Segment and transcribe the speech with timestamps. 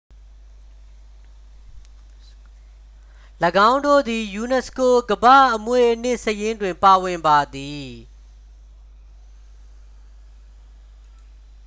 [3.69, 7.87] ၎င်းတို့သည် ယူနက်စကို ကမ္ဘာ့အမွေအနှစ်စာရင်းတွင် ပါဝင်ပါသည်